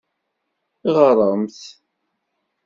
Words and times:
Ɣremt! 0.95 1.59